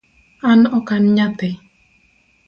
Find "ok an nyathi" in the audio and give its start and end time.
0.77-1.49